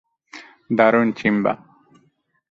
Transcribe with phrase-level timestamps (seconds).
[0.69, 1.53] দারুণ, সিম্বা!